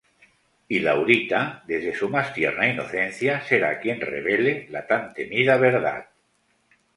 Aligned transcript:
Y 0.67 0.79
Laurita, 0.79 1.63
desde 1.67 1.93
su 1.93 2.09
más 2.09 2.33
tierna 2.33 2.67
inocencia, 2.67 3.43
será 3.43 3.79
quien 3.79 4.01
revele 4.01 4.65
la 4.71 4.87
tan 4.87 5.13
temida 5.13 5.57
verdad. 5.57 6.05